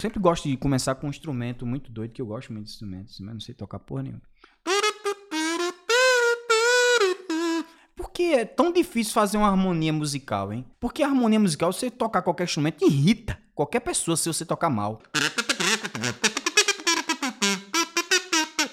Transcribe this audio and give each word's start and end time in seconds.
Sempre 0.00 0.20
gosto 0.20 0.48
de 0.48 0.56
começar 0.56 0.94
com 0.94 1.08
um 1.08 1.10
instrumento 1.10 1.66
muito 1.66 1.90
doido, 1.90 2.12
que 2.12 2.22
eu 2.22 2.26
gosto 2.26 2.52
muito 2.52 2.66
de 2.66 2.70
instrumentos, 2.70 3.18
mas 3.18 3.34
não 3.34 3.40
sei 3.40 3.52
tocar 3.52 3.80
porra 3.80 4.04
nenhuma. 4.04 4.22
Por 7.96 8.12
que 8.12 8.32
é 8.32 8.44
tão 8.44 8.72
difícil 8.72 9.12
fazer 9.12 9.38
uma 9.38 9.48
harmonia 9.48 9.92
musical, 9.92 10.52
hein? 10.52 10.64
Porque 10.78 11.02
a 11.02 11.08
harmonia 11.08 11.40
musical, 11.40 11.72
você 11.72 11.90
tocar 11.90 12.22
qualquer 12.22 12.44
instrumento, 12.44 12.84
irrita 12.84 13.42
qualquer 13.56 13.80
pessoa 13.80 14.16
se 14.16 14.32
você 14.32 14.44
tocar 14.44 14.70
mal. 14.70 15.02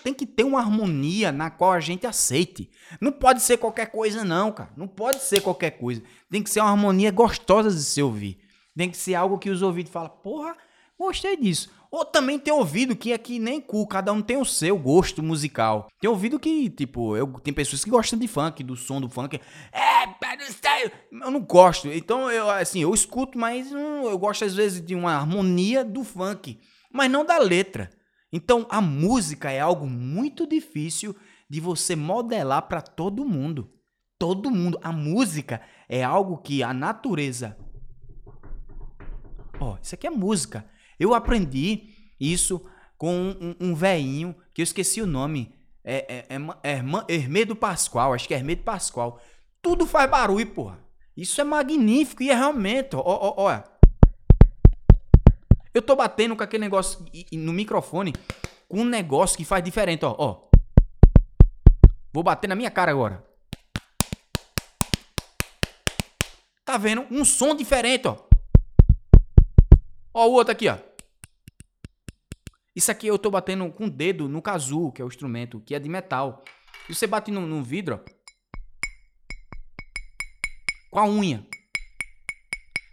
Tem 0.03 0.13
que 0.13 0.27
ter 0.27 0.43
uma 0.43 0.59
harmonia 0.59 1.31
na 1.31 1.49
qual 1.49 1.71
a 1.71 1.79
gente 1.79 2.05
aceite. 2.05 2.69
Não 3.01 3.11
pode 3.11 3.41
ser 3.41 3.57
qualquer 3.57 3.87
coisa, 3.87 4.23
não, 4.23 4.51
cara. 4.51 4.69
Não 4.77 4.87
pode 4.87 5.23
ser 5.23 5.41
qualquer 5.41 5.71
coisa. 5.71 6.03
Tem 6.29 6.43
que 6.43 6.51
ser 6.51 6.59
uma 6.59 6.69
harmonia 6.69 7.09
gostosa 7.09 7.71
de 7.71 7.81
se 7.81 7.99
ouvir. 7.99 8.37
Tem 8.77 8.91
que 8.91 8.97
ser 8.97 9.15
algo 9.15 9.39
que 9.39 9.49
os 9.49 9.63
ouvidos 9.63 9.91
falam, 9.91 10.11
porra, 10.21 10.55
Gostei 10.97 11.35
disso. 11.37 11.69
Ou 11.91 12.03
também 12.03 12.37
tem 12.37 12.53
ouvido 12.53 12.95
que 12.95 13.13
é 13.13 13.17
que 13.17 13.39
nem 13.39 13.61
cu, 13.61 13.87
cada 13.87 14.11
um 14.11 14.21
tem 14.21 14.37
o 14.37 14.45
seu 14.45 14.77
gosto 14.77 15.23
musical. 15.23 15.87
Tem 15.99 16.09
ouvido 16.09 16.39
que, 16.39 16.69
tipo, 16.69 17.15
eu 17.15 17.27
tem 17.39 17.53
pessoas 17.53 17.83
que 17.83 17.89
gostam 17.89 18.19
de 18.19 18.27
funk, 18.27 18.63
do 18.63 18.75
som 18.75 18.99
do 18.99 19.09
funk. 19.09 19.39
É, 19.71 20.03
eu 21.23 21.31
não 21.31 21.39
gosto. 21.39 21.87
Então, 21.89 22.29
eu 22.29 22.49
assim, 22.49 22.81
eu 22.81 22.93
escuto, 22.93 23.37
mas 23.37 23.71
hum, 23.71 24.09
eu 24.09 24.17
gosto 24.17 24.43
às 24.43 24.53
vezes 24.53 24.81
de 24.85 24.93
uma 24.93 25.13
harmonia 25.13 25.85
do 25.85 26.03
funk, 26.03 26.59
mas 26.91 27.09
não 27.09 27.25
da 27.25 27.37
letra. 27.37 27.89
Então, 28.31 28.65
a 28.69 28.81
música 28.81 29.49
é 29.49 29.61
algo 29.61 29.87
muito 29.87 30.45
difícil 30.45 31.15
de 31.49 31.61
você 31.61 31.95
modelar 31.95 32.63
para 32.63 32.81
todo 32.81 33.23
mundo. 33.23 33.71
Todo 34.19 34.51
mundo. 34.51 34.77
A 34.81 34.91
música 34.91 35.61
é 35.87 36.03
algo 36.03 36.37
que 36.39 36.61
a 36.61 36.73
natureza. 36.73 37.57
Ó, 39.59 39.73
oh, 39.73 39.77
isso 39.81 39.95
aqui 39.95 40.07
é 40.07 40.09
música. 40.09 40.65
Eu 40.99 41.13
aprendi 41.13 41.93
isso 42.19 42.65
com 42.97 43.13
um, 43.13 43.55
um 43.59 43.75
veinho 43.75 44.35
que 44.53 44.61
eu 44.61 44.63
esqueci 44.63 45.01
o 45.01 45.07
nome. 45.07 45.53
É, 45.83 46.25
é, 46.29 46.35
é, 46.35 46.79
é 47.07 47.13
Hermedo 47.13 47.55
Pascoal, 47.55 48.13
acho 48.13 48.27
que 48.27 48.33
é 48.33 48.37
Hermedo 48.37 48.63
Pascoal. 48.63 49.19
Tudo 49.61 49.85
faz 49.85 50.09
barulho, 50.09 50.47
porra. 50.47 50.79
Isso 51.15 51.39
é 51.39 51.43
magnífico 51.43 52.23
e 52.23 52.29
é 52.29 52.35
realmente, 52.35 52.95
ó, 52.95 53.01
ó, 53.05 53.33
ó. 53.37 53.63
Eu 55.73 55.81
tô 55.81 55.95
batendo 55.95 56.35
com 56.35 56.43
aquele 56.43 56.63
negócio 56.63 57.05
no 57.33 57.51
microfone 57.51 58.13
com 58.67 58.81
um 58.81 58.85
negócio 58.85 59.37
que 59.37 59.45
faz 59.45 59.63
diferente, 59.63 60.05
ó, 60.05 60.15
ó. 60.17 60.45
Vou 62.13 62.23
bater 62.23 62.47
na 62.47 62.55
minha 62.55 62.71
cara 62.71 62.91
agora. 62.91 63.23
Tá 66.63 66.77
vendo? 66.77 67.05
Um 67.11 67.23
som 67.23 67.55
diferente, 67.55 68.07
ó. 68.07 68.17
Ó 70.17 70.27
o 70.27 70.31
outro 70.31 70.53
aqui, 70.53 70.69
ó. 70.69 70.77
Isso 72.73 72.89
aqui 72.89 73.05
eu 73.05 73.19
tô 73.19 73.29
batendo 73.29 73.69
com 73.69 73.87
o 73.87 73.89
dedo 73.89 74.29
no 74.29 74.41
kazoo, 74.41 74.89
que 74.89 75.01
é 75.01 75.05
o 75.05 75.09
instrumento, 75.09 75.59
que 75.59 75.75
é 75.75 75.79
de 75.79 75.89
metal. 75.89 76.41
E 76.87 76.95
você 76.95 77.05
bate 77.05 77.31
no, 77.31 77.41
no 77.41 77.61
vidro, 77.61 77.99
ó. 78.01 78.15
Com 80.89 80.99
a 80.99 81.05
unha. 81.05 81.45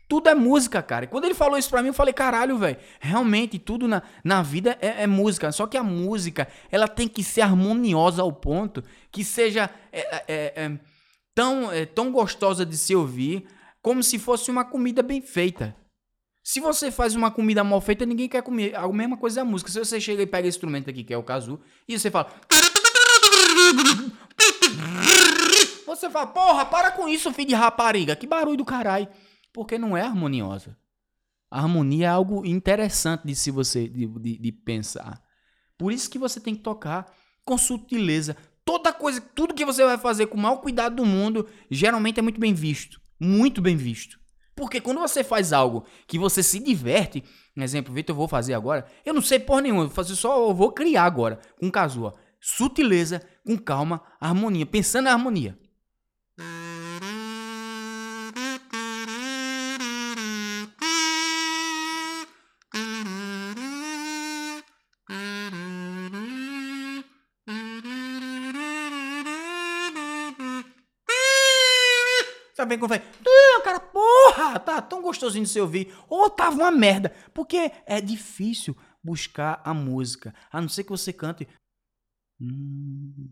Tudo 0.08 0.30
é 0.30 0.34
música, 0.34 0.82
cara. 0.82 1.04
E 1.04 1.08
quando 1.08 1.26
ele 1.26 1.34
falou 1.34 1.56
isso 1.56 1.70
pra 1.70 1.80
mim, 1.80 1.88
eu 1.88 1.94
falei, 1.94 2.12
caralho, 2.12 2.58
velho. 2.58 2.76
Realmente, 2.98 3.56
tudo 3.56 3.86
na, 3.86 4.02
na 4.24 4.42
vida 4.42 4.76
é, 4.80 5.04
é, 5.04 5.06
música. 5.06 5.52
Só 5.52 5.68
que 5.68 5.76
a 5.76 5.84
música, 5.84 6.48
ela 6.72 6.88
tem 6.88 7.06
que 7.06 7.22
ser 7.22 7.42
harmoniosa 7.42 8.22
ao 8.22 8.32
ponto 8.32 8.82
que 9.12 9.22
seja 9.22 9.70
é, 9.92 10.00
é, 10.26 10.64
é 10.64 10.78
tão, 11.32 11.70
é, 11.70 11.86
tão 11.86 12.10
gostosa 12.10 12.66
de 12.66 12.76
se 12.76 12.96
ouvir 12.96 13.46
como 13.80 14.02
se 14.02 14.18
fosse 14.18 14.50
uma 14.50 14.64
comida 14.64 15.04
bem 15.04 15.22
feita. 15.22 15.80
Se 16.42 16.58
você 16.60 16.90
faz 16.90 17.14
uma 17.14 17.30
comida 17.30 17.62
mal 17.62 17.80
feita, 17.80 18.04
ninguém 18.04 18.28
quer 18.28 18.42
comer. 18.42 18.74
A 18.74 18.86
mesma 18.88 19.16
coisa 19.16 19.40
é 19.40 19.42
a 19.42 19.44
música. 19.44 19.70
Se 19.70 19.78
você 19.78 20.00
chega 20.00 20.22
e 20.22 20.26
pega 20.26 20.48
esse 20.48 20.56
instrumento 20.56 20.90
aqui, 20.90 21.04
que 21.04 21.14
é 21.14 21.16
o 21.16 21.22
kazoo, 21.22 21.60
e 21.86 21.98
você 21.98 22.10
fala. 22.10 22.32
Você 25.86 26.10
fala, 26.10 26.26
porra, 26.26 26.64
para 26.64 26.90
com 26.90 27.06
isso, 27.06 27.32
filho 27.32 27.48
de 27.48 27.54
rapariga. 27.54 28.16
Que 28.16 28.26
barulho 28.26 28.56
do 28.56 28.64
caralho. 28.64 29.06
Porque 29.52 29.78
não 29.78 29.96
é 29.96 30.02
harmoniosa. 30.02 30.76
A 31.50 31.60
harmonia 31.60 32.06
é 32.06 32.08
algo 32.08 32.44
interessante 32.46 33.26
de 33.26 33.34
se 33.34 33.50
você 33.50 33.86
de, 33.86 34.06
de, 34.06 34.38
de 34.38 34.52
pensar. 34.52 35.22
Por 35.76 35.92
isso 35.92 36.10
que 36.10 36.18
você 36.18 36.40
tem 36.40 36.54
que 36.54 36.62
tocar 36.62 37.12
com 37.44 37.58
sutileza. 37.58 38.36
Toda 38.64 38.92
coisa, 38.92 39.20
tudo 39.20 39.54
que 39.54 39.64
você 39.64 39.84
vai 39.84 39.98
fazer 39.98 40.26
com 40.26 40.38
o 40.38 40.40
maior 40.40 40.56
cuidado 40.56 40.96
do 40.96 41.04
mundo, 41.04 41.46
geralmente 41.70 42.18
é 42.18 42.22
muito 42.22 42.40
bem 42.40 42.54
visto. 42.54 43.00
Muito 43.20 43.60
bem 43.60 43.76
visto. 43.76 44.21
Porque 44.54 44.80
quando 44.80 45.00
você 45.00 45.24
faz 45.24 45.52
algo 45.52 45.84
que 46.06 46.18
você 46.18 46.42
se 46.42 46.58
diverte, 46.58 47.24
um 47.56 47.62
exemplo, 47.62 47.92
Vitor, 47.92 48.12
eu 48.14 48.18
vou 48.18 48.28
fazer 48.28 48.54
agora, 48.54 48.86
eu 49.04 49.14
não 49.14 49.22
sei 49.22 49.38
por 49.38 49.62
nenhum, 49.62 49.80
eu 49.80 49.86
vou 49.86 49.94
fazer 49.94 50.14
só, 50.14 50.48
eu 50.48 50.54
vou 50.54 50.72
criar 50.72 51.04
agora, 51.04 51.40
com 51.58 51.70
casua, 51.70 52.14
sutileza, 52.40 53.22
com 53.44 53.56
calma, 53.56 54.02
harmonia, 54.20 54.66
pensando 54.66 55.04
na 55.04 55.12
harmonia. 55.12 55.58
Bem 72.64 72.78
quando 72.78 72.90
vai 72.90 73.02
cara, 73.62 73.80
porra, 73.80 74.58
tá 74.58 74.82
tão 74.82 75.00
gostosinho 75.02 75.44
de 75.44 75.50
se 75.50 75.60
ouvir. 75.60 75.94
Ou 76.08 76.28
tava 76.28 76.56
uma 76.56 76.70
merda. 76.70 77.14
Porque 77.32 77.72
é 77.86 78.00
difícil 78.00 78.76
buscar 79.02 79.60
a 79.64 79.72
música. 79.72 80.34
A 80.50 80.60
não 80.60 80.68
ser 80.68 80.84
que 80.84 80.90
você 80.90 81.12
cante. 81.12 81.48
Hum, 82.40 83.30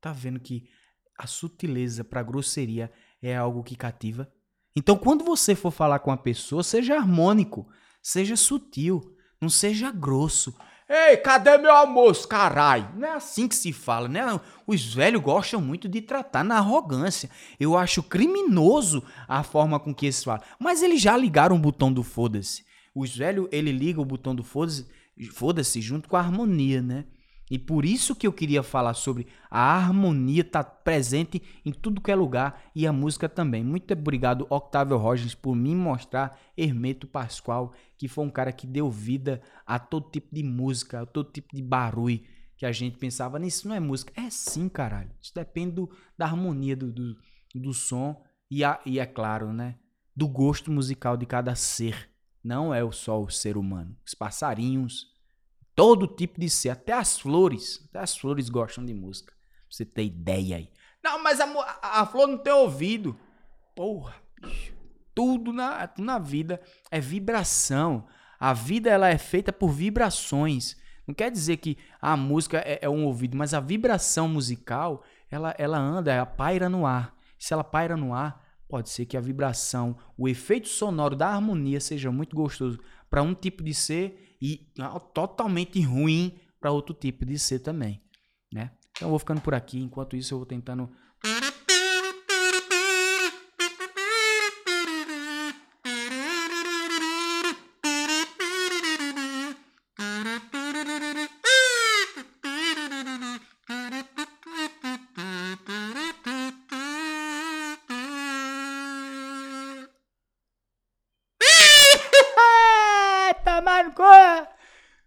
tá 0.00 0.12
vendo 0.12 0.40
que 0.40 0.68
a 1.16 1.26
sutileza 1.26 2.04
pra 2.04 2.22
grosseria 2.22 2.92
é 3.20 3.36
algo 3.36 3.64
que 3.64 3.76
cativa? 3.76 4.32
Então, 4.76 4.96
quando 4.96 5.24
você 5.24 5.54
for 5.54 5.72
falar 5.72 5.98
com 5.98 6.12
a 6.12 6.16
pessoa, 6.16 6.62
seja 6.62 6.96
harmônico, 6.96 7.68
seja 8.00 8.36
sutil, 8.36 9.16
não 9.40 9.48
seja 9.48 9.90
grosso. 9.90 10.56
Ei, 10.88 11.18
cadê 11.18 11.58
meu 11.58 11.70
almoço, 11.70 12.26
carai? 12.26 12.90
Não 12.96 13.06
é 13.06 13.12
assim 13.12 13.46
que 13.46 13.54
se 13.54 13.74
fala, 13.74 14.08
né? 14.08 14.40
Os 14.66 14.94
velhos 14.94 15.20
gostam 15.20 15.60
muito 15.60 15.86
de 15.86 16.00
tratar 16.00 16.42
na 16.42 16.56
arrogância. 16.56 17.28
Eu 17.60 17.76
acho 17.76 18.02
criminoso 18.02 19.02
a 19.28 19.42
forma 19.42 19.78
com 19.78 19.94
que 19.94 20.06
eles 20.06 20.24
falam. 20.24 20.42
Mas 20.58 20.82
eles 20.82 21.02
já 21.02 21.14
ligaram 21.14 21.56
o 21.56 21.58
botão 21.58 21.92
do 21.92 22.02
foda-se. 22.02 22.64
Os 22.94 23.14
velhos, 23.14 23.48
ele 23.52 23.70
liga 23.70 24.00
o 24.00 24.04
botão 24.04 24.34
do 24.34 24.42
foda-se 24.42 24.86
foda 25.26 25.62
junto 25.62 26.08
com 26.08 26.16
a 26.16 26.20
harmonia, 26.20 26.80
né? 26.80 27.04
E 27.50 27.58
por 27.58 27.84
isso 27.84 28.14
que 28.14 28.26
eu 28.26 28.32
queria 28.32 28.62
falar 28.62 28.94
sobre 28.94 29.26
a 29.50 29.60
harmonia 29.74 30.42
estar 30.42 30.64
tá 30.64 30.70
presente 30.70 31.42
em 31.64 31.72
tudo 31.72 32.00
que 32.00 32.10
é 32.10 32.14
lugar 32.14 32.62
e 32.74 32.86
a 32.86 32.92
música 32.92 33.28
também. 33.28 33.64
Muito 33.64 33.92
obrigado, 33.92 34.46
Octávio 34.50 34.96
Rogers, 34.96 35.34
por 35.34 35.56
me 35.56 35.74
mostrar 35.74 36.38
Hermeto 36.56 37.06
Pascoal, 37.06 37.72
que 37.96 38.06
foi 38.06 38.24
um 38.24 38.30
cara 38.30 38.52
que 38.52 38.66
deu 38.66 38.90
vida 38.90 39.40
a 39.66 39.78
todo 39.78 40.10
tipo 40.10 40.34
de 40.34 40.42
música, 40.42 41.02
a 41.02 41.06
todo 41.06 41.30
tipo 41.32 41.54
de 41.54 41.62
barulho 41.62 42.20
que 42.58 42.66
a 42.66 42.72
gente 42.72 42.98
pensava 42.98 43.38
nisso 43.38 43.68
não 43.68 43.74
é 43.74 43.80
música. 43.80 44.12
É 44.20 44.28
sim, 44.28 44.68
caralho. 44.68 45.10
Isso 45.22 45.32
depende 45.32 45.76
do, 45.76 45.90
da 46.18 46.26
harmonia 46.26 46.76
do, 46.76 46.92
do, 46.92 47.16
do 47.54 47.72
som 47.72 48.20
e, 48.50 48.64
a, 48.64 48.80
e, 48.84 48.98
é 48.98 49.06
claro, 49.06 49.52
né? 49.52 49.76
Do 50.14 50.26
gosto 50.26 50.70
musical 50.70 51.16
de 51.16 51.24
cada 51.24 51.54
ser. 51.54 52.10
Não 52.42 52.74
é 52.74 52.80
só 52.90 53.22
o 53.22 53.30
ser 53.30 53.56
humano. 53.56 53.96
Os 54.04 54.12
passarinhos, 54.12 55.06
Todo 55.78 56.08
tipo 56.08 56.40
de 56.40 56.50
ser, 56.50 56.70
até 56.70 56.92
as 56.92 57.20
flores. 57.20 57.86
Até 57.88 58.00
as 58.00 58.16
flores 58.16 58.48
gostam 58.48 58.84
de 58.84 58.92
música. 58.92 59.32
Pra 59.32 59.66
você 59.70 59.84
ter 59.84 60.06
ideia 60.06 60.56
aí. 60.56 60.68
Não, 61.04 61.22
mas 61.22 61.40
a, 61.40 61.46
a, 61.80 62.04
flor 62.04 62.26
não 62.26 62.36
tem 62.36 62.52
ouvido. 62.52 63.16
Porra, 63.76 64.16
bicho. 64.42 64.74
Tudo 65.14 65.52
na, 65.52 65.88
na 65.96 66.18
vida 66.18 66.60
é 66.90 66.98
vibração. 66.98 68.08
A 68.40 68.52
vida 68.52 68.90
ela 68.90 69.08
é 69.08 69.16
feita 69.18 69.52
por 69.52 69.70
vibrações. 69.70 70.76
Não 71.06 71.14
quer 71.14 71.30
dizer 71.30 71.58
que 71.58 71.78
a 72.02 72.16
música 72.16 72.58
é, 72.58 72.80
é 72.82 72.88
um 72.88 73.04
ouvido, 73.04 73.36
mas 73.36 73.54
a 73.54 73.60
vibração 73.60 74.28
musical 74.28 75.04
ela, 75.30 75.54
ela 75.56 75.78
anda, 75.78 76.12
ela 76.12 76.26
paira 76.26 76.68
no 76.68 76.86
ar. 76.86 77.14
Se 77.38 77.54
ela 77.54 77.62
paira 77.62 77.96
no 77.96 78.12
ar, 78.12 78.44
pode 78.68 78.90
ser 78.90 79.06
que 79.06 79.16
a 79.16 79.20
vibração, 79.20 79.96
o 80.16 80.28
efeito 80.28 80.66
sonoro 80.66 81.14
da 81.14 81.28
harmonia 81.28 81.78
seja 81.78 82.10
muito 82.10 82.34
gostoso 82.34 82.80
para 83.08 83.22
um 83.22 83.32
tipo 83.32 83.62
de 83.62 83.72
ser 83.72 84.27
e 84.40 84.70
totalmente 85.12 85.80
ruim 85.80 86.38
para 86.60 86.70
outro 86.70 86.94
tipo 86.94 87.24
de 87.24 87.38
ser 87.38 87.60
também, 87.60 88.02
né? 88.52 88.72
Então 88.92 89.06
eu 89.06 89.10
vou 89.10 89.18
ficando 89.18 89.40
por 89.40 89.54
aqui, 89.54 89.80
enquanto 89.80 90.16
isso 90.16 90.34
eu 90.34 90.38
vou 90.38 90.46
tentando 90.46 90.90